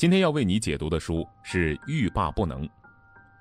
[0.00, 2.66] 今天要为你解读的书是《欲罢不能》，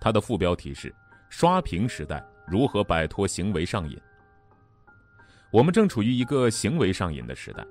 [0.02, 0.93] 它的副标题是
[1.32, 3.97] “刷屏时代如何摆脱行为上瘾”。
[5.53, 7.66] 我们正处于一个行为上瘾的时代，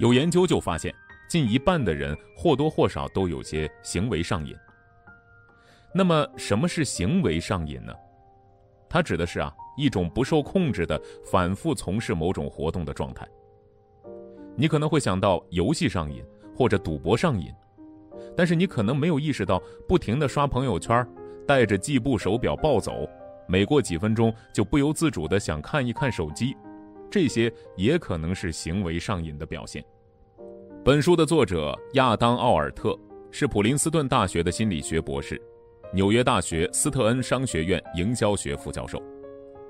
[0.00, 0.92] 有研究就发现，
[1.28, 4.56] 近一半的人或多或少都有些行为上瘾。
[5.94, 7.94] 那么，什么是行为上瘾呢？
[8.88, 11.00] 它指的是啊一种不受控制的
[11.30, 13.24] 反复从事某种活动的状态。
[14.56, 16.24] 你可能会想到游戏上瘾
[16.56, 17.54] 或者赌博上瘾。
[18.36, 21.06] 但是你可能没有意识到，不停的刷朋友圈，
[21.46, 23.08] 带着计步手表暴走，
[23.46, 26.56] 每过几分钟就不由自主的想看一看手机，
[27.10, 29.84] 这些也可能是行为上瘾的表现。
[30.84, 32.98] 本书的作者亚当·奥尔特
[33.30, 35.40] 是普林斯顿大学的心理学博士，
[35.92, 39.00] 纽约大学斯特恩商学院营销学副教授，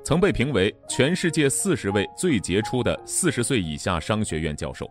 [0.05, 4.89] 曾被评为全世界四十位最杰出的四十岁以下商学院教授。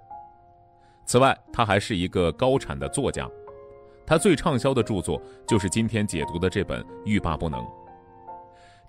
[1.06, 3.30] 此外，他还是一个高产的作家。
[4.12, 7.62] 他最畅销的著作就是今天解读的这本《欲罢不能》。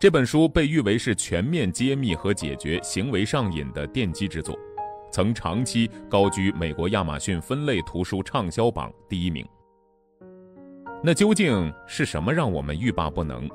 [0.01, 4.59] 这本书被誉为是全面揭秘和解决行为上瘾的奠基之作，
[5.13, 9.47] 曾长期高居美国亚马逊分类图书畅销榜第一名。
[11.05, 13.49] 那究竟是什么让我们欲罢不能？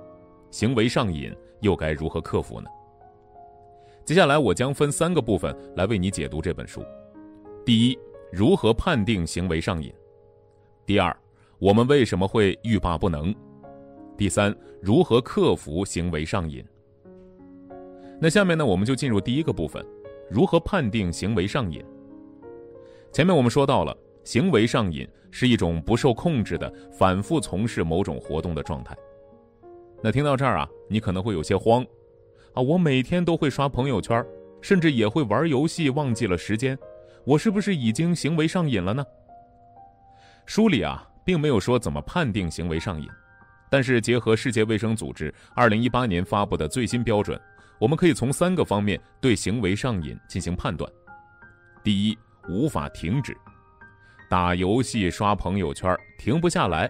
[0.49, 2.69] 行为上瘾又该如何克服呢？
[4.05, 6.81] 接下来我将分三个部分来为你解读这本书。
[7.65, 7.99] 第一，
[8.31, 9.93] 如何判定行为上瘾？
[10.85, 11.13] 第二，
[11.59, 13.33] 我们为什么会欲罢不能？
[14.15, 16.63] 第三，如何克服行为上瘾？
[18.21, 19.83] 那下面呢，我们就进入第一个部分，
[20.29, 21.83] 如何判定行为上瘾？
[23.11, 28.95] 前面我们说到了，行为上瘾是一种不受控制的反复从事某种活动的状态。
[30.03, 31.83] 那听到这儿啊，你可能会有些慌，
[32.53, 34.23] 啊，我每天都会刷朋友圈，
[34.61, 36.77] 甚至也会玩游戏，忘记了时间，
[37.25, 39.03] 我是不是已经行为上瘾了呢？
[40.45, 41.09] 书里啊。
[41.27, 43.05] 并没有说怎么判定行为上瘾，
[43.69, 47.37] 但是结合世界卫生组织二零一八年发布的最新标准，
[47.81, 50.89] 我们可以从三个方面对行为上瘾进行判断。
[51.83, 52.17] 第一，
[52.47, 53.35] 无法停止，
[54.29, 56.89] 打游戏、刷朋友圈停不下来，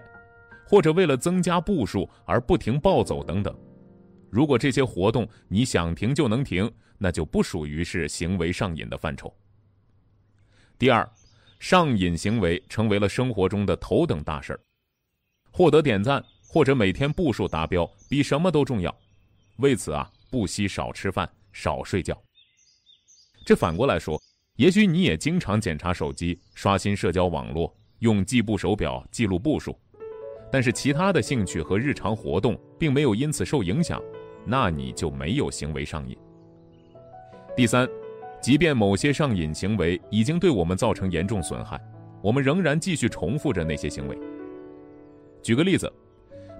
[0.64, 3.52] 或者为了增加步数而不停暴走等等。
[4.30, 9.36] 如果这些活动你想停就能停，那就不属于是行为上瘾的范畴。
[10.78, 11.04] 第二。
[11.58, 14.60] 上瘾行为成为了生活中的头等大事儿，
[15.50, 18.94] 获得点赞或者每天步数达标比什么都重要。
[19.56, 22.16] 为此啊，不惜少吃饭、少睡觉。
[23.44, 24.20] 这反过来说，
[24.54, 29.76] 也许你也经常检查手机、刷新社交网络、用计步手表记录步数，
[30.52, 34.00] 但是其他的兴趣和日常活动并没有因此受影响，
[34.46, 36.16] 那你就没有行为上瘾。
[37.56, 37.88] 第三。
[38.40, 41.80] 即便某些上瘾行为已经对我们造成严重损害，
[42.22, 44.18] 我们仍然继续重复着那些行为。
[45.42, 45.92] 举个例子，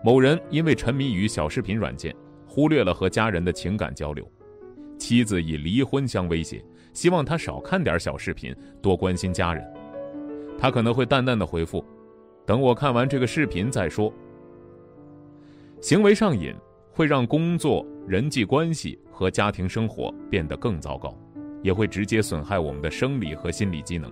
[0.03, 2.15] 某人因为沉迷于小视频软件，
[2.47, 4.29] 忽略了和家人的情感交流，
[4.99, 9.65] 妻子以离婚相威胁，希望他少看点小视频，多关心家人。
[10.59, 11.85] 他可能会淡淡的回复
[12.45, 14.13] ：“等我看完这个视频再说。”
[15.81, 16.53] 行为上瘾
[16.91, 21.17] 会让工作、人际关系和家庭生活变得更糟糕。
[21.63, 24.11] 也会直接损害我们的生理和心理机能。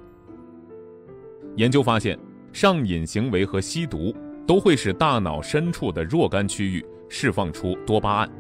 [1.57, 2.19] 研究发现，
[2.53, 4.15] 上瘾行为和吸毒
[4.47, 8.31] 都会使大脑深处的若干区域释放出多巴胺，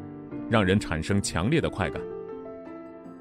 [0.50, 2.02] 让人产生强烈的快感。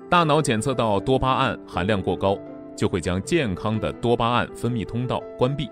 [0.10, 2.38] 大脑检测到多巴胺含量过高，
[2.76, 5.70] 就会将健康的多巴胺分泌通道关闭。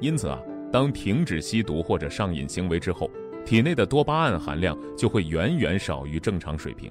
[0.00, 0.40] 因此啊，
[0.72, 3.10] 当停止吸毒或者上瘾行为之后，
[3.44, 6.90] 体内的多巴胺含量就会远远少于正常水平。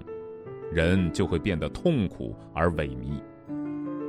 [0.72, 3.22] 人就会变得痛苦而萎靡，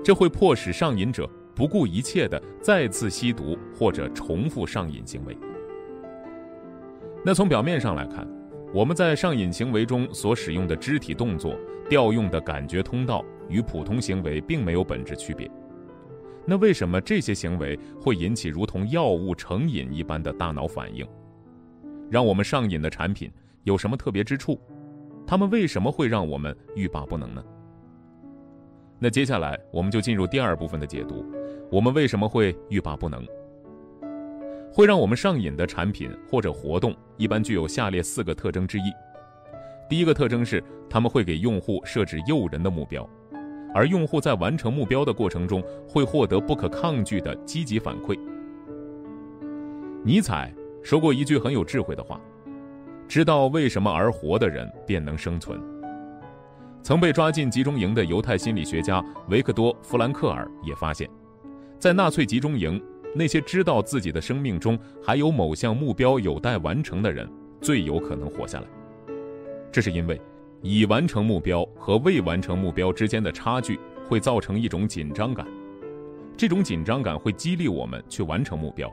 [0.05, 5.37] 这会迫使上瘾者不顾一切的再次吸毒或者重复上瘾行为。
[7.25, 8.27] 那从表面上来看，
[8.75, 15.51] 我们在上瘾行为中所使用的肢体动作、调用的感觉通道与普通行为并没有本质区别。
[16.47, 21.07] 那为什么这些行为会引起如同药物成瘾一般的大脑反应？
[22.11, 23.31] 让我们上瘾的产品
[23.65, 24.61] 有什么特别之处？
[25.31, 27.45] 他们为什么会让我们欲罢不能呢？
[28.99, 31.25] 那接下来我们就进入第二部分的解读。
[31.71, 33.25] 我们为什么会欲罢不能？
[34.73, 38.93] 会让我们上瘾的产品或者活动，一般具有下列四个特征之一。
[39.89, 40.61] 第一个特征是，
[40.91, 43.09] 他们会给用户设置诱人的目标，
[43.73, 48.19] 而用户在完成目标的过程中，会获得不可抗拒的积极反馈。
[50.03, 52.21] 尼采说过一句很有智慧的话。
[53.11, 55.61] 知道为什么而活的人便能生存。
[56.81, 61.11] 曾被抓进集中营的犹太心理学家维克多·弗兰克尔也发现，
[61.77, 62.81] 在纳粹集中营，
[63.13, 67.29] 那些知道自己的生命中还有某项目标有待完成的人，
[67.61, 68.67] 最有可能活下来。
[69.73, 70.21] 这是因为，
[70.63, 73.77] 已完成目标和未完成目标之间的差距
[74.09, 75.45] 会造成一种紧张感，
[76.37, 78.89] 这种紧张感会激励我们去完成目标，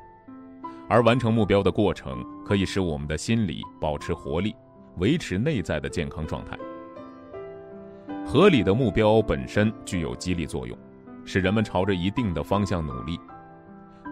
[0.90, 4.56] 而完成目标的过程可以使我们的心理保持活力，
[4.98, 6.58] 维持内在的健康状态。
[8.26, 10.78] 合理的目标本身具有激励作用，
[11.26, 13.20] 使人们朝着一定的方向努力。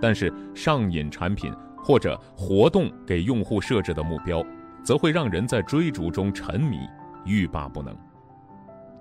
[0.01, 4.45] 但是，上瘾产品或者活动给用户设置的目标，
[4.83, 6.79] 则会让人在追逐中沉迷、
[7.25, 7.95] 欲罢不能。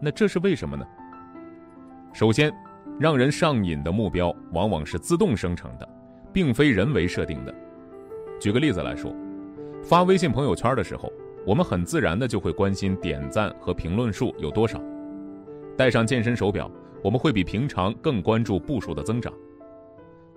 [0.00, 0.86] 那这是为什么呢？
[2.12, 2.52] 首先，
[3.00, 5.88] 让人上瘾的目标往往是自动生成的，
[6.32, 7.54] 并非人为设定的。
[8.40, 9.14] 举个例子来说，
[9.82, 11.10] 发微信朋友圈的时候，
[11.46, 14.78] 我们很自然的就会关心点赞和评论数有多少；
[15.76, 16.70] 戴上健身手表，
[17.02, 19.32] 我们会比平常更关注步数的增长。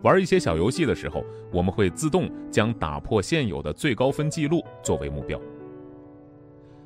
[0.04, 5.40] 玩一些小游戏的时候，我们会自动将打破现有的最高分记录作为目标。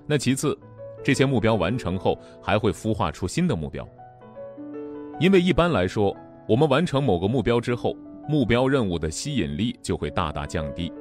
[0.08, 0.58] 那其次，
[1.04, 3.88] 这些目标完成后还会孵化出新的目标。
[5.20, 6.16] 因为一般来说，
[6.48, 7.96] 我们完成某个目标之后，
[8.30, 10.92] 目标任务的吸引力就会大大降低。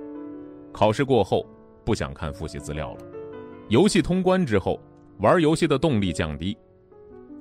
[0.72, 1.46] 考试过后，
[1.84, 3.00] 不想看复习资料了；
[3.68, 4.80] 游戏通关之后，
[5.18, 6.56] 玩游戏的动力降低；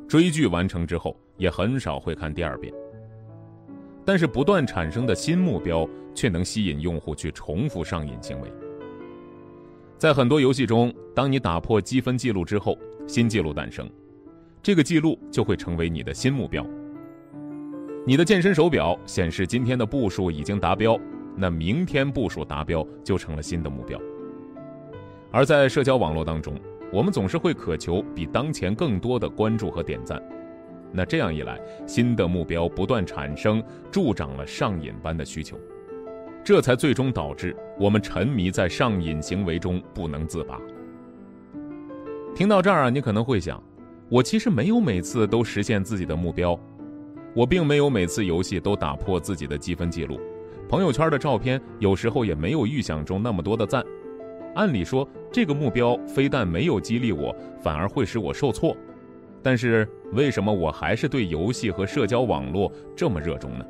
[0.07, 2.73] 追剧完成之后，也很少会看第二遍。
[4.03, 8.51] 但是不断产生的新目标却能吸引用户去重复上瘾行为。
[9.97, 13.87] 在很多游戏中，当你打破积分记录之后，新记录诞生，
[14.63, 16.65] 这个记录就会成为你的新目标。
[18.05, 20.99] 你的健身手表显示今天的步数已经达标，
[21.39, 23.97] 那明天步数达标就成了新的目标。
[25.31, 26.59] 而在社交网络当中，
[26.91, 30.21] 我们总是会渴求比当前更多的关注和点赞。
[30.91, 31.57] 那这样一来，
[31.87, 35.57] 新的目标不断产生，助长了上瘾般的需求，
[36.43, 40.59] 这才最终导致我们沉迷在上瘾行为中不能自拔。
[42.35, 43.63] 听到这儿啊，你可能会想，
[44.09, 46.59] 我其实没有每次都实现自己的目标，
[47.35, 50.19] 我并没有每次游戏都打破自己的积分记录，
[50.69, 53.83] 朋友圈的照片有时候也没有预想中那么多的赞。
[54.53, 58.77] 按理说，这个目标非但没有激励我，反而会使我受挫。
[59.41, 63.65] 但是为什么我还是对游戏和社交网络这么热衷呢？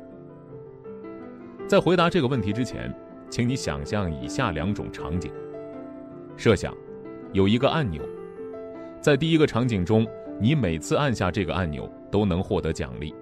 [1.66, 2.94] 在回答这个问题之前，
[3.30, 5.32] 请你想象以下两种场景：
[6.36, 6.76] 设想
[7.32, 8.02] 有一个按钮，
[9.00, 10.06] 在第一个场景中，
[10.38, 13.14] 你每次按下这个按钮都能获得奖励；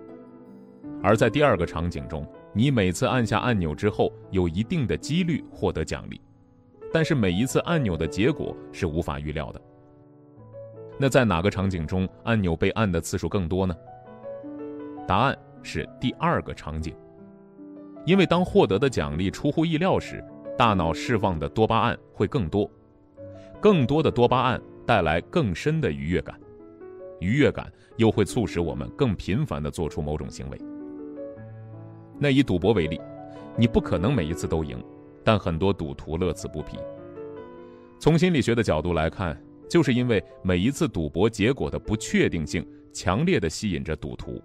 [1.00, 6.20] 而在第二个场景中，你每次按下按钮之后有一定的几率获得奖励，
[6.92, 9.60] 但是每一次按钮的结果是无法预料的。
[10.98, 13.76] 那在哪个场景中按钮被按的次数更多呢？
[15.06, 16.94] 答案是第二个场景，
[18.04, 20.24] 因为当获得的奖励出乎意料时，
[20.56, 22.68] 大脑释放的多巴胺会更多，
[23.60, 26.34] 更多的多巴胺带来更深的愉悦感，
[27.20, 30.58] 愉悦感又会促使我们更频繁地做出某种行为。
[32.19, 33.00] 那以赌博为例，
[33.56, 34.82] 你不可能每一次都赢，
[35.25, 36.79] 但很多赌徒乐此不疲。
[37.99, 39.41] 从心理学的角度来看。
[39.69, 44.43] 就是因为每一次赌博结果的不确定性，强烈的吸引着赌徒，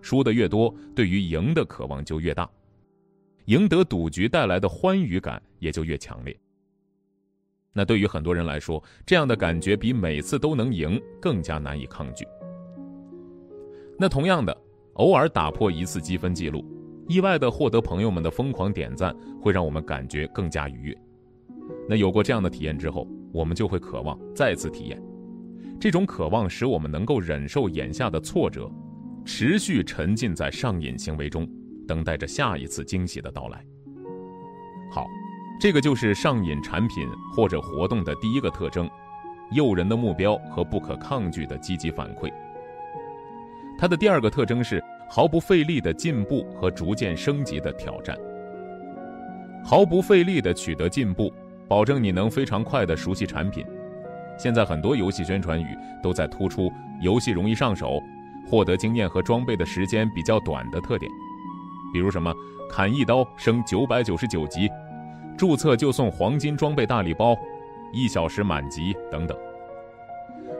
[0.00, 2.48] 输的越多，对于赢的渴望就越大，
[3.46, 6.38] 赢得赌局带来的欢愉感也就越强烈。
[7.72, 12.24] 那对于很多人来说，这样的感觉比每次都能赢更加难以抗拒。
[13.98, 14.56] 那同样的，
[14.92, 16.64] 偶尔打破一次积分记录，
[17.08, 20.98] 意外的获得朋友们的疯狂点赞，会让我们感觉更加愉悦。
[21.88, 25.02] 那有过这样的体验之后，我们就会渴望再次体验。
[25.80, 28.70] 这种渴望使我们能够忍受眼下的挫折，
[29.24, 31.46] 持续沉浸在上瘾行为中，
[31.86, 33.62] 等待着下一次惊喜的到来。
[34.90, 35.06] 好，
[35.60, 38.88] 这个就是上瘾产品或者活动的第一个特征：
[39.52, 42.32] 诱人的目标和不可抗拒的积极反馈。
[43.76, 44.82] 它的第二个特征是
[45.14, 48.18] 毫不费力的进步和逐渐升级的挑战。
[49.62, 51.32] 毫不费力的取得进步。
[51.66, 53.64] 保证你能非常快的熟悉产品。
[54.36, 55.66] 现在很多游戏宣传语
[56.02, 58.02] 都在突出游戏容易上手、
[58.46, 61.10] 获得经验和装备的时间比较短的特点，
[61.92, 62.34] 比如什么
[62.68, 64.68] 砍一刀升九百九十九级，
[65.38, 67.34] 注册就送黄金装备大礼包，
[67.92, 69.38] 一小时满级等等。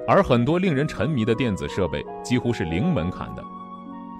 [0.08, 3.44] 而很多令人沉迷的电子设备几乎是零门槛的，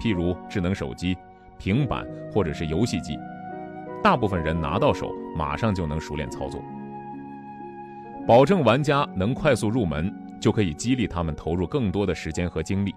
[0.05, 1.17] 譬如智能手机、
[1.57, 3.17] 平板或者是游戏机，
[4.03, 6.61] 大部分人拿到手马上就能熟练操作。
[8.27, 12.93] 保证玩家能快速入门，就可以激励他们投入更多的时间和精力，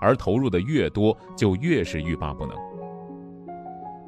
[0.00, 2.56] 而投入的越多，就越是欲罢不能。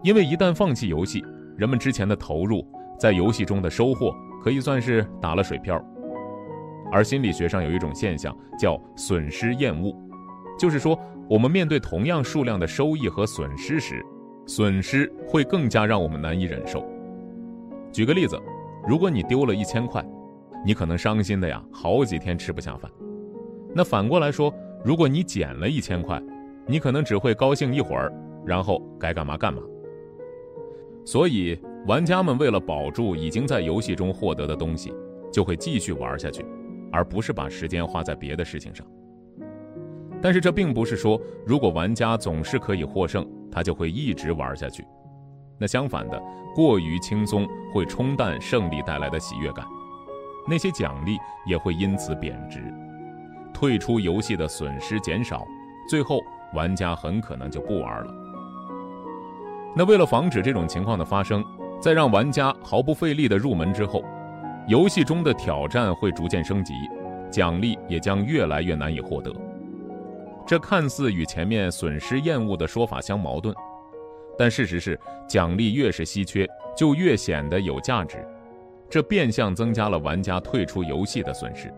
[0.04, 1.25] 因为一旦放弃游戏，
[1.56, 2.64] 人们之前的投入，
[2.96, 5.84] 在游戏中的收获可以算是打了水漂。
[6.92, 9.92] 而心理学上有一种现象叫损失厌恶，
[10.56, 10.96] 就是说，
[11.30, 14.04] 我们面对同样数量的收益和损失时，
[14.46, 16.84] 损失会更加让我们难以忍受。
[17.92, 18.37] 举个例子，
[18.84, 20.04] 如果你丢了一千块，
[20.66, 22.90] 你可能伤心的呀，好几天吃不下饭。
[23.72, 24.52] 那反过来说，
[24.84, 26.20] 如果你捡了一千块，
[26.66, 28.12] 你可能只会高兴一会儿，
[28.44, 29.62] 然后该干嘛干嘛。
[31.04, 31.56] 所以，
[31.87, 34.92] 玩家们为了保住已经在游戏中获得的东西，
[35.32, 36.44] 就会继续玩下去，
[36.90, 38.84] 而不是把时间花在别的事情上。
[40.22, 44.84] 但是这并不是说，如果玩家总是可以获胜，他就会一直玩下去。
[45.58, 46.22] 那相反的，
[46.54, 49.64] 过于轻松会冲淡胜利带来的喜悦感，
[50.48, 52.62] 那些奖励也会因此贬值，
[53.52, 55.46] 退出游戏的损失减少，
[55.88, 56.20] 最后
[56.54, 58.14] 玩家很可能就不玩了。
[59.76, 61.44] 那为了防止这种情况的发生，
[61.80, 64.02] 在让玩家毫不费力的入门之后，
[64.66, 66.74] 游戏中的挑战会逐渐升级，
[67.30, 69.32] 奖励也将越来越难以获得。
[70.47, 73.54] 这看似与前面损失厌恶的说法相矛盾，
[74.37, 78.26] 但事实是，奖励越是稀缺，就越显得有价值，
[78.88, 81.73] 这变相增加了玩家退出游戏的损失。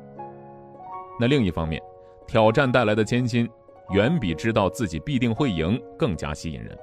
[1.21, 1.83] 那另一方面，
[2.26, 3.49] 挑战带来的艰辛，
[3.90, 6.76] 远比知道自己必定会赢更加吸引人。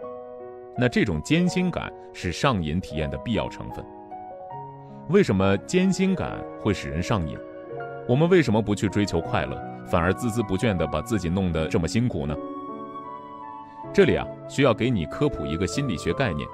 [0.77, 3.83] 那这种艰辛感是上瘾体验的必要成分。
[5.09, 7.36] 为什么艰辛感会使人上瘾？
[8.07, 9.59] 我们为什么不去追求快乐，
[9.89, 12.36] 反而孜孜不倦地把自己弄得这么辛苦呢？
[13.91, 16.48] 这里啊，需要给你科普一个心理学概念：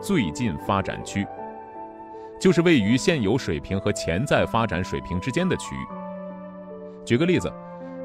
[0.00, 1.26] 最近发展区，
[2.40, 5.86] 就是位于现有水平和潜在发展水平之间的区域。
[7.04, 7.52] 举个例子，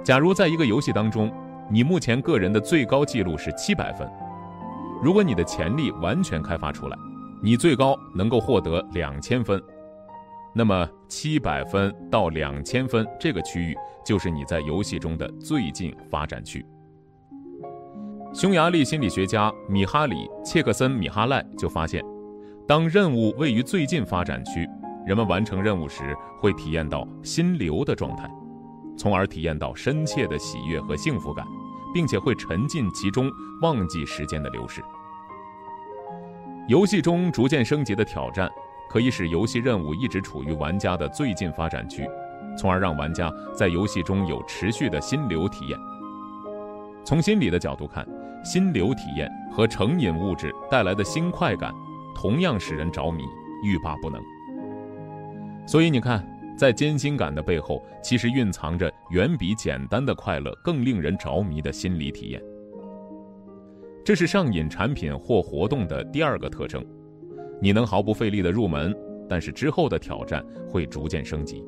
[0.04, 1.32] 假如在一个游戏当中，
[1.70, 4.10] 你目前个人的最高记录是七百分。
[5.02, 6.98] 如果你的潜力完全开发出来，
[7.42, 9.62] 你最高能够获得两千分，
[10.54, 16.66] 那么七百分到两千分这个区域就是你在游戏中的最近发展区。
[18.34, 22.04] 匈牙利心理学家米哈里·切克森米哈赖就发现，
[22.68, 24.68] 当任务位于最近发展区，
[25.06, 28.30] 人们完成任务时会体验到心流的状态，
[28.98, 31.46] 从而体验到深切的喜悦和幸福感。
[31.94, 33.32] 并且会沉浸其中，
[33.62, 34.84] 忘记时间的流逝。
[36.68, 38.52] 游戏中逐渐升级的挑战，
[38.96, 42.10] 可以使游戏任务一直处于玩家的最近发展区，
[42.58, 45.78] 从而让玩家在游戏中有持续的心流体验。
[47.04, 48.08] 从心理的角度看，
[48.42, 51.74] 心流体验和成瘾物质带来的新快感，
[52.16, 53.22] 同样使人着迷，
[53.66, 54.22] 欲罢不能。
[55.68, 56.26] 所以你看。
[56.58, 62.42] 在艰辛感的背后，其实蕴藏着远比简单的快乐更令人着迷的心理体验。
[64.06, 66.82] 这是上瘾产品或活动的第二个特征：
[67.62, 68.96] 你能毫不费力的入门，
[69.28, 71.64] 但是之后的挑战会逐渐升级。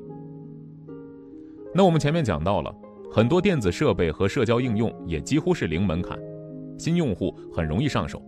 [1.74, 2.74] 那我们前面讲到了，
[3.12, 6.18] 很多电子设备和社交应用也几乎是零门槛，
[6.78, 8.22] 新用户很容易上手。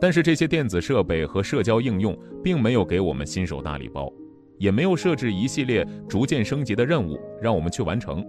[0.00, 4.12] 但是这些电子设备和社交应用并没有给我们新手大礼包。
[4.58, 8.24] 也没有设置一系列逐渐升级的任务让我们去完成，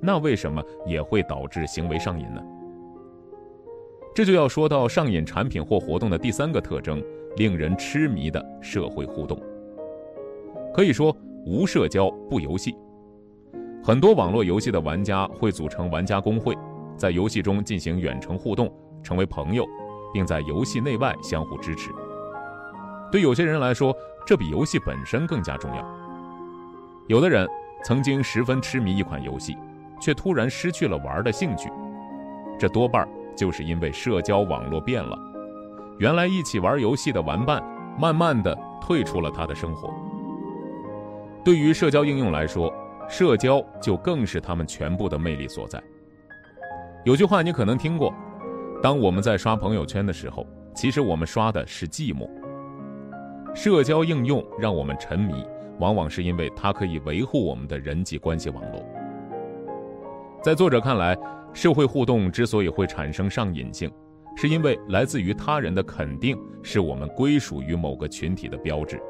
[0.00, 2.40] 那为什么也会导致行为上瘾呢？
[4.14, 7.02] 这就要说到上瘾产品或活动的第三个特征：
[7.36, 9.40] 令人痴迷的社会互动。
[10.74, 12.74] 可以说，无社交不游戏。
[13.82, 16.56] 很多网络游戏的玩家会组成玩家公会，
[16.96, 18.70] 在游戏中进行远程互动，
[19.02, 19.64] 成为朋友，
[20.12, 21.90] 并在游戏内外相互支持。
[23.12, 23.94] 对有些人来说，
[24.26, 25.86] 这比游戏本身更加重要。
[27.06, 27.48] 有的人
[27.84, 29.56] 曾经十分痴迷一款游戏，
[30.00, 31.70] 却突然失去了玩的兴趣，
[32.58, 35.16] 这多半就是因为社交网络变了。
[35.98, 37.62] 原来一起玩游戏的玩伴，
[37.98, 39.92] 慢慢的退出了他的生活。
[41.42, 42.72] 对于社交应用来说，
[43.08, 45.82] 社交就更是他们全部的魅力所在。
[47.04, 48.12] 有句话你可能听过：
[48.82, 52.28] 当我们在刷朋友圈的时候，其实我们刷的是寂寞。
[53.54, 55.46] 社交应用让我们沉迷，
[55.78, 58.84] 往往是因为它可以维护我们的人际关系网络。
[60.42, 61.16] 在作者看来，
[61.54, 63.90] 社会互动之所以会产生上瘾性，
[64.36, 69.00] 是因为来自于他人的肯定是我们归属于某个群体的标志。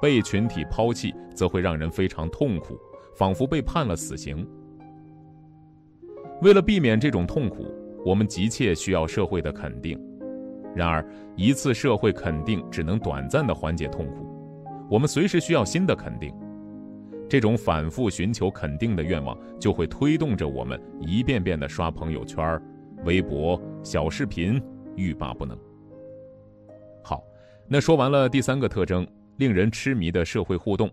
[0.00, 2.78] 被群体抛弃，则会让人非常痛苦，
[3.16, 4.46] 仿佛被判了死刑。
[6.42, 7.66] 为了避免这种痛苦，
[8.04, 9.98] 我们急切需要社会的肯定。
[10.74, 11.02] 然而，
[11.34, 14.28] 一次社会肯定只能短暂的缓解痛苦，
[14.90, 16.30] 我们随时需要新的肯定。
[17.26, 22.60] 这种反复寻求肯定的愿望，就会推动着我们一遍遍的刷朋友圈、
[23.06, 24.60] 微博、小视频，
[24.96, 25.56] 欲罢不能。
[27.04, 27.22] 好
[27.68, 30.90] 那说完了第三个特征，令人痴迷的社会互动，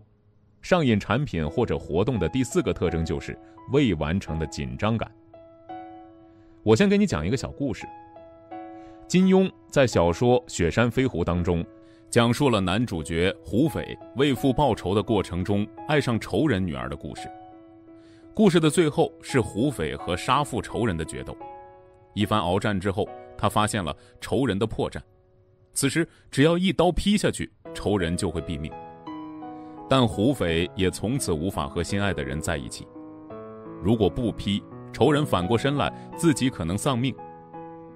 [0.62, 3.36] 上瘾产品或者活动的第四个特征就是
[3.72, 5.10] 未完成的紧张感。
[6.62, 7.84] 我先给你讲一个小故事。
[9.08, 11.66] 金庸在小说《雪山飞狐》当中，
[12.08, 17.28] 讲述了男主角胡斐为父报仇的过程中爱上仇人女儿的故事。
[18.32, 21.36] 故事的最后是胡斐和杀父仇人的决斗。
[22.14, 25.00] 一番鏖战之后，他发现了仇人的破绽。
[25.72, 28.72] 此时，只要一刀劈下去，仇人就会毙命。
[29.88, 32.86] 但胡斐也从此无法和心爱的人在一起。
[33.82, 37.14] 如果不劈，仇人反过身来，自己可能丧命。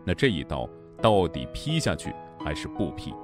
[0.05, 0.69] 那这一刀。
[1.01, 2.13] 到底劈下去
[2.45, 3.15] 还是不劈？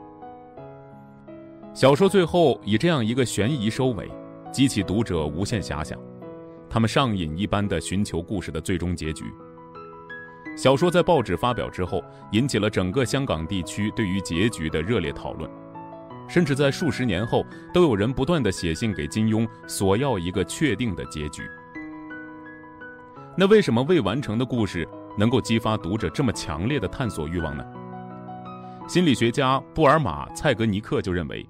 [1.74, 4.08] 小说最后以这样一个悬疑收尾，
[4.52, 5.98] 激起读者无限遐想，
[6.70, 9.24] 他们上瘾一般的寻求故事的最终结局。
[10.56, 15.50] 小说在报纸发表之后，引起了整个香港地区对于结局的热烈讨论，
[16.28, 21.42] 甚至在数十年后，都有人不断的写信给金庸，索要一个确定的结局。
[23.36, 24.88] 那为什么未完成的故事？
[25.16, 27.64] 能够激发读者这么强烈的探索欲望呢？
[28.88, 31.48] 心理学家布尔玛·蔡格尼克就认为，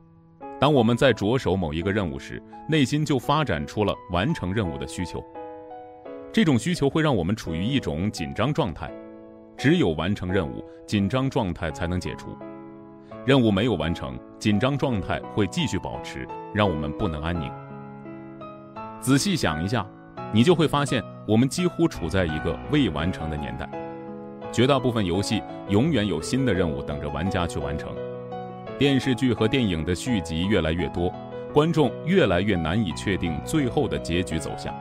[0.60, 5.24] 当我们在着手某一个任务时，内心就发展出了完成任务的需求。
[6.34, 8.90] 这种需求会让我们处于一种紧张状态，
[9.56, 12.36] 只有完成任务，紧张状态才能解除。
[13.24, 17.48] 任务没有完成，紧张状态会继续保持，让我们不能安宁。
[19.00, 19.86] 仔细想一下。
[20.32, 23.70] 你就会发现，我们几乎处在一个未完成的年代。
[24.50, 27.94] 绝大部分游戏永远有新的任务等着玩家去完成。
[28.76, 31.14] 电视剧和电影的续集越来越多，
[31.52, 34.74] 观众越来越难以确定最后的结局走向。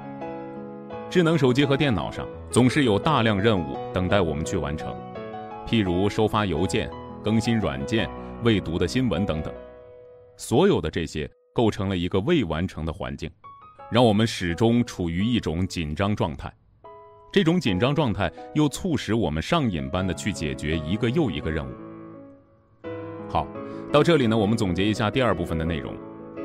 [1.13, 4.91] 智能手机和电脑上总是有大量任务等待我们去完成，
[5.63, 6.89] 譬如收发邮件、
[7.23, 8.09] 更新软件、
[8.41, 9.53] 未读的新闻等等。
[10.37, 13.29] 所有的这些构成了一个未完成的环境。
[13.91, 16.51] 让我们始终处于一种紧张状态，
[17.31, 21.69] 这种紧张状态又促使我们上瘾般的去解决一个又一个任务。
[23.29, 23.45] 好，
[23.91, 25.93] 到这里呢，我们总结一下第二部分的内容。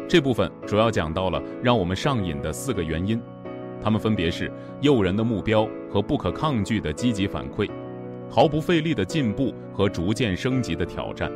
[0.06, 3.18] 这部分主要讲到了让我们上瘾的四个原因，
[3.88, 7.70] 它们分别是诱人的目标和不可抗拒的积极反馈，
[8.28, 11.32] 毫不费力的进步和逐渐升级的挑战，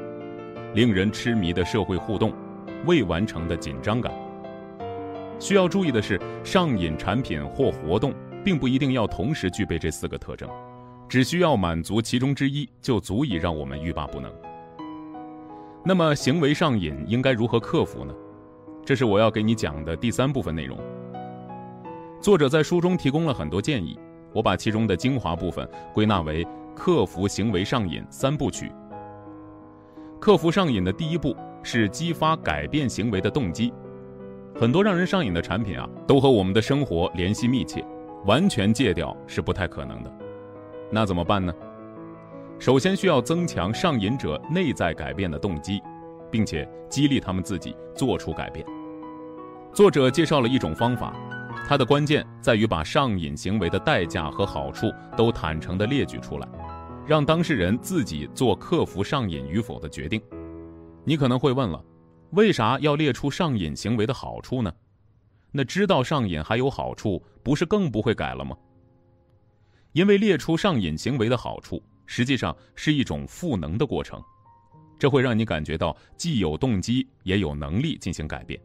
[0.74, 2.30] 令人痴迷的社会互动，
[2.84, 4.12] 未完成的紧张感。
[5.38, 8.12] 需要注意的是，上瘾产品或活动
[8.44, 10.46] 并不一定要同时具备这四个特征，
[11.08, 14.30] 只需要满足其中之一，就足以让我们欲罢不能。
[15.86, 18.12] 那么，行为上瘾应该如何克服呢？
[18.84, 20.76] 这是我要给你讲的第三部分内容。
[22.22, 23.98] 作者在书中提供了很多建议，
[24.32, 28.70] 我把其中的精华部分归纳为克服行为上瘾三部曲。
[30.20, 33.74] 克服上瘾的第一步是激发改变行为的动机。
[34.54, 37.84] 很多让人上瘾的产品啊，都和我们的生活联系密切，
[38.24, 40.12] 完全戒掉是不太可能的。
[40.92, 41.52] 那怎么办呢？
[42.60, 45.82] 首先需要增强上瘾者内在改变的动机，
[46.30, 48.64] 并且激励他们自己做出改变。
[49.72, 51.12] 作者介绍了一种方法，
[51.72, 56.46] 它的关键在于把上瘾行为的代价和好处都坦诚地列举出来，
[57.06, 60.20] 让当事人自己做克服上瘾与否的决定。
[61.02, 61.82] 你可能会问了。
[62.32, 64.70] 为啥要列出上瘾行为的好处呢？
[65.50, 68.54] 那知道上瘾还有好处，不是更不会改了吗？
[69.92, 74.22] 因为列出上瘾行为的好处，实际上是一种赋能的过程，
[74.98, 78.60] 这会让你感觉到既有动机，也有能力进行改变。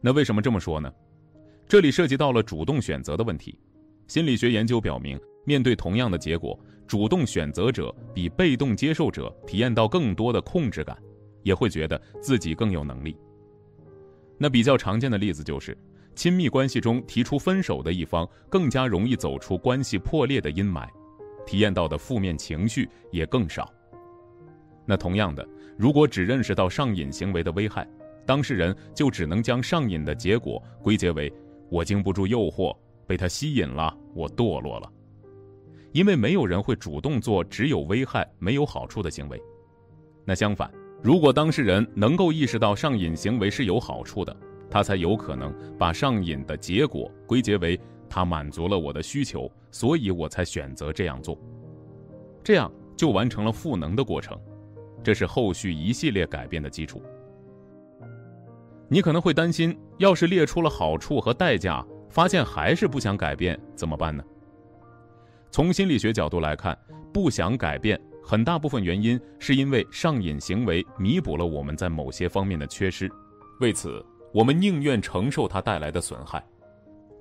[0.00, 0.92] 那为什么这么说呢？
[1.68, 3.58] 这里涉及到了主动选择的问题。
[4.06, 10.96] 心理学研究表明，面对同样的结果，主动选择者比被动接受者体验到更多的控制感。
[11.42, 13.16] 也会觉得自己更有能力。
[14.36, 15.78] 那比较常见的例子就是，
[16.12, 20.88] 亲密关系中提出分手的一方更加容易走出关系破裂的阴霾，
[21.46, 23.72] 体验到的负面情绪也更少。
[24.84, 25.48] 那同样的，
[25.78, 27.88] 如果只认识到上瘾行为的危害，
[28.26, 31.32] 当事人就只能将上瘾的结果归结为
[31.70, 32.76] “我经不住诱惑，
[33.06, 34.92] 被他吸引了，我堕落了”。
[35.92, 39.40] 因为没有人会主动做只有危害没有好处的行为。
[40.24, 40.70] 那相反。
[41.02, 44.34] 如果当事人能够意识到上瘾行为是有好处的，
[44.68, 51.38] 他才有可能把上瘾的结果归结为他满足了我的需求，所以我才选择这样做，
[52.42, 54.36] 这样就完成了赋能的过程，
[55.04, 57.00] 这是后续一系列改变的基础。
[58.88, 64.22] 你可能会担心，要是列出了好处和代价，发现还是不想改变怎么办呢？
[65.50, 66.76] 从心理学角度来看，
[67.12, 68.00] 不想改变。
[68.22, 73.08] 很大部分原因是因为上瘾行为弥补了我们在某些方面的缺失，
[73.60, 76.44] 为此我们宁愿承受它带来的损害。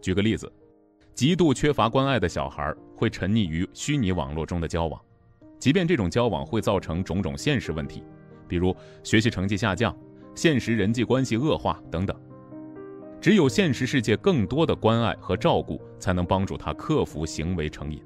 [0.01, 0.51] 举个例子，
[1.13, 4.99] 极度缺乏关爱的小孩会沉溺于虚拟网络中的交往，
[5.60, 8.04] 即便这种交往会造成种种现实问题，
[8.47, 9.95] 比如学习成绩下降、
[10.36, 12.15] 现实人际关系恶化等等。
[13.19, 18.00] 只有现实世界更多的关爱和照顾，才能帮助他克服行为成瘾。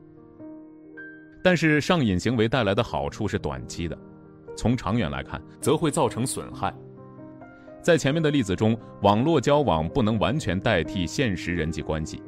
[1.43, 3.97] 但是上瘾行为带来的好处是短期的，
[4.55, 6.73] 从长远来看，则会造成损害。
[7.81, 12.21] 在前面的例子中，网络交往不能完全代替现实人际关系，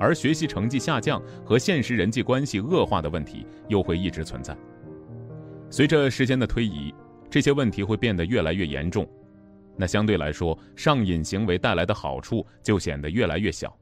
[0.00, 4.56] 而学习成绩下降和现实人际关系恶化的问题又会一直存在。
[5.70, 6.94] 随着时间的推移，
[7.30, 9.06] 这些问题会变得越来越严重。
[9.76, 13.76] 那相对来说，上瘾行为带来的好处就显得越来越小，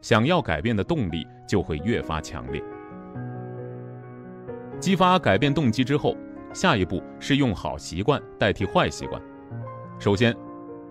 [0.00, 2.62] 想要改变的动力就会越发强烈。
[4.80, 6.16] 激发改变动机之后，
[6.54, 9.20] 下一步是用好习惯代替坏习惯。
[9.98, 10.34] 首先，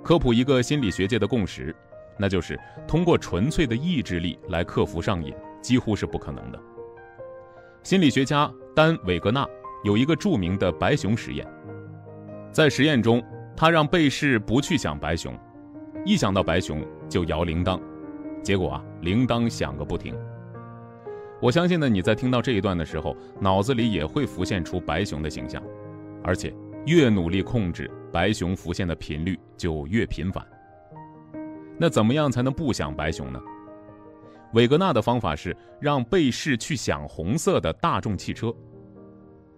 [0.03, 1.75] 科普一个心理学界的共识，
[2.17, 6.59] 那就是通过纯粹的意志力来克服上瘾，几乎是不可能的。
[7.81, 9.47] 心理学家丹·韦格纳
[9.83, 11.47] 有一个著名的白熊实验，
[12.51, 13.23] 在实验中。
[13.59, 15.33] 他让被试不去想白熊，
[16.05, 17.81] 一想到白熊就摇铃铛，
[18.43, 20.15] 结果啊，铃铛响个不停。
[21.41, 25.59] 我相信呢，你在听到这一段的时候，脑子里也会浮现出白熊的形象，
[26.23, 26.53] 而且
[26.85, 30.45] 越努力控制白熊浮现的频率就越频繁。
[31.79, 33.41] 那怎么样才能不想白熊呢？
[34.53, 38.53] 韦格纳的方法是让被试去想红色的大众汽车，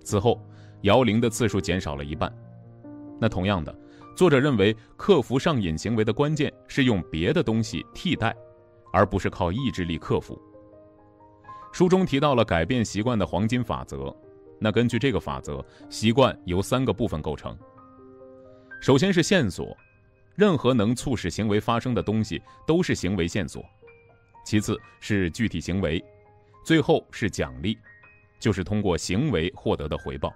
[0.06, 0.42] 此后
[0.84, 2.34] 摇铃的次数减少了一半。
[3.20, 3.76] 那同样的。
[4.20, 8.36] 作者认为，克服上瘾行为的关键是用别的东西替代，
[8.92, 10.38] 而不是靠意志力克服。
[11.72, 14.14] 书中提到了改变习惯的黄金法则。
[14.60, 17.58] 那根据这个法则，习惯由三个部分构成。
[18.82, 19.74] 首先是线索，
[20.36, 23.64] 任何能促使行为发生的东西都是行为线索。
[24.46, 26.04] 其次是具体行为，
[26.66, 27.78] 最后是奖励，
[28.38, 30.30] 就是通过行为获得的回报。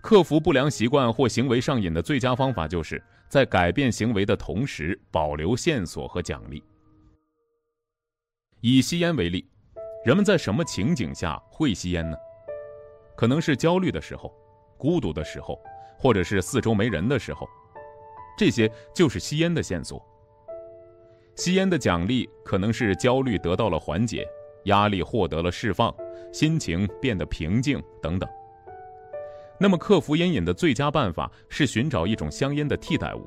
[0.00, 6.62] 克服不良习惯或行为上瘾的最佳方法，就是在改变行为的同时保留线索和奖励。
[8.60, 9.48] 以吸烟为例，
[10.04, 12.16] 人们在什么情景下会吸烟呢？
[13.16, 14.32] 可能是焦虑的时候、
[14.76, 15.60] 孤独的时候，
[15.98, 17.48] 或者是四周没人的时候，
[18.36, 20.00] 这些就是吸烟的线索。
[21.34, 24.26] 吸烟的奖励可能是焦虑得到了缓解，
[24.64, 25.94] 压力获得了释放，
[26.32, 28.28] 心情变得平静等等。
[29.60, 33.26] 那么，克服烟瘾的最佳办法是寻找一种香烟的替代物，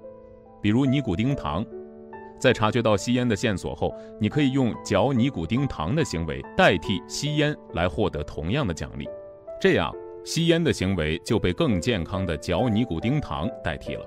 [0.61, 1.65] 比如尼古丁糖。
[2.39, 9.07] 在察觉到吸烟的线索后，你可以用嚼尼古丁糖的行为代替吸烟来获得同样的奖励，
[9.59, 14.05] 这样吸烟的行为就被更健康的嚼尼古丁糖代替了。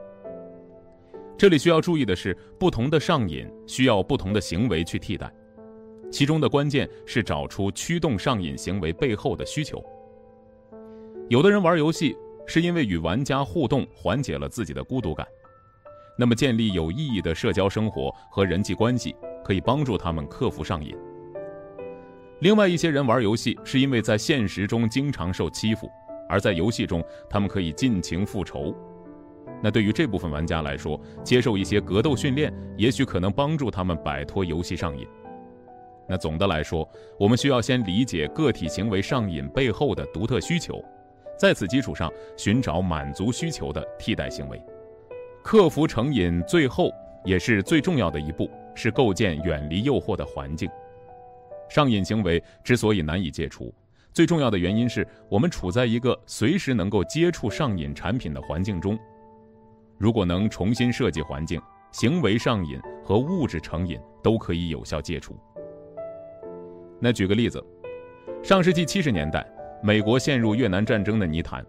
[1.37, 5.30] 这里需要注意的是，不同的上瘾需要不同的行为去替代，
[6.10, 9.84] 其中的关键是找出驱动上瘾行为背后的需求。
[11.28, 12.14] 有的人玩游戏
[12.46, 15.26] 是因为与玩家互动缓解了自己的孤独感，
[16.18, 20.94] 那么建立有意义的社交生活和人际关系可以帮助他们克服上瘾。
[22.40, 25.90] 另外一些人玩游戏是因为在现实中经常受欺负，
[26.28, 28.74] 而在游戏中他们可以尽情复仇。
[29.62, 35.06] 那对于这部分玩家来说，接受一些格斗训练也许可能帮助他们摆脱游戏上瘾。
[36.06, 36.87] 那总的来说，
[37.18, 40.84] 我们需要先理解个体行为上瘾背后的独特需求。
[41.37, 44.62] 在此基础上，寻找满足需求的替代行为，
[45.42, 46.90] 克服成瘾，最后
[47.25, 50.70] 也是最重要的一步是构建远离诱惑的环境。
[51.68, 53.75] 上瘾行为之所以难以戒除，
[54.12, 58.99] 最重要的原因是我们处在一个随时能够接触上瘾产品的环境中。
[59.99, 61.61] 如果能重新设计环境，
[61.92, 65.37] 行为上瘾和物质成瘾都可以有效戒除。
[67.01, 67.64] 那举个例子，
[68.42, 69.47] 上世纪七十年代。
[69.85, 71.62] 美国陷入越南战争的泥潭，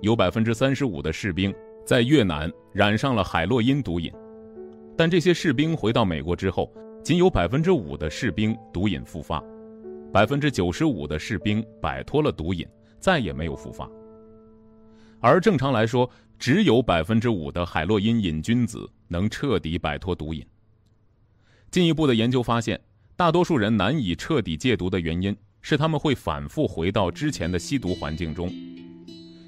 [0.00, 1.52] 有百分之三十五的士兵
[1.84, 4.12] 在越南染上了海洛因毒瘾，
[4.96, 9.42] 但这些士兵回到美国之后，仅有百分之五的士兵毒瘾复发，
[10.12, 12.64] 百分之九十五的士兵摆脱了毒瘾，
[13.00, 13.90] 再也没有复发。
[15.18, 20.46] 而正常来说，只有百分之五的海洛因瘾君子能彻底摆脱毒瘾。
[21.72, 22.80] 进一步的研究发现，
[23.16, 25.36] 大多数人难以彻底戒毒的原因。
[25.68, 28.50] 是他们会反复回到之前的吸毒环境中，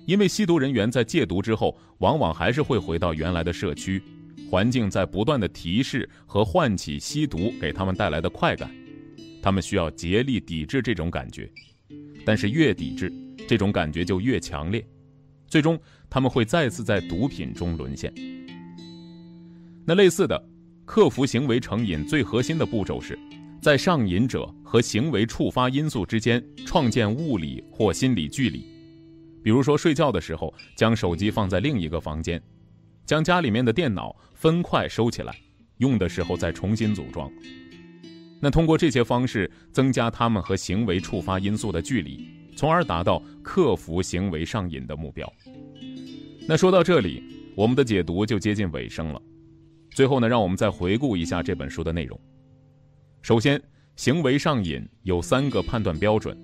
[0.04, 4.02] 因为吸毒人员在戒毒之后，往往还是会回到原来的社区，
[4.50, 8.70] 环境在不断的提示和唤起吸毒给他们带来的快感，
[9.40, 11.50] 他们需要竭力抵制这种感觉，
[12.26, 13.10] 但是越抵制，
[13.48, 14.86] 这种感觉就越强烈，
[15.46, 15.80] 最终
[16.10, 18.12] 他们会再次在毒品中沦陷。
[19.86, 20.46] 那类似的，
[20.84, 23.18] 克服行为成瘾最核心的步骤是，
[23.60, 28.64] 在上瘾者和行为触发因素之间创建物理或心理距离。
[29.42, 32.42] 比如说，睡觉的时候将手机放在另一个房间，
[33.04, 35.34] 将家里面的电脑分块收起来，
[35.76, 37.30] 用的时候再重新组装。
[38.40, 45.30] 那通过这些方式增加他们和行为触发因素的距离，从而达到克服行为上瘾的目标。
[46.48, 47.22] 那说到这里，
[47.54, 49.20] 我们的解读就接近尾声了。
[49.90, 52.18] 最后呢，让我们再回顾一下这本书的内容。
[53.22, 53.60] 首先，
[53.96, 56.36] 行为上瘾有三个判断标准：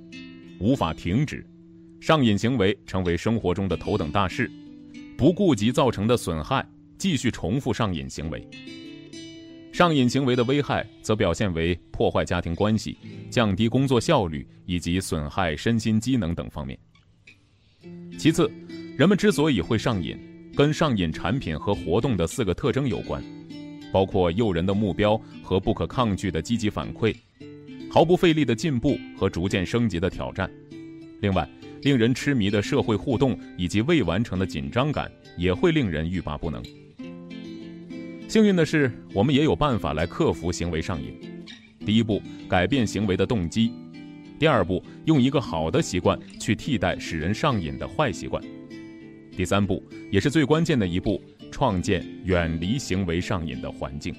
[0.61, 1.45] 无法停止。
[2.01, 4.51] 上瘾行为成为生活中的头等大事，
[5.17, 6.65] 不顾及造成的损害，
[6.99, 8.47] 继续重复上瘾行为。
[9.73, 12.97] 上瘾行为的危害则表现为破坏家庭关系、
[13.31, 16.79] 降低工作效率以及损害身心机能等方面。
[18.19, 18.51] 其次，
[18.99, 20.19] 人们之所以会上瘾，
[20.55, 23.23] 跟上瘾产品和活动的四个特征有关，
[23.93, 27.15] 包括诱人的目标和不可抗拒的积极反馈，
[27.91, 30.51] 毫不费力的进步和逐渐升级的挑战。
[31.21, 31.49] 另外，
[31.83, 36.63] 令人痴迷的社会互动以及未完成的紧张感，也会令人欲罢不能。
[38.29, 41.15] 幸运的是，我们也有办法来克服行为上瘾。
[41.87, 43.71] 第一步，改变行为的动机；
[44.39, 48.43] 第二步，用一个好的习惯去替代使人上瘾的坏习惯；
[49.37, 54.15] 第三步，也是最关键的一步，创建远离行为上瘾的环境。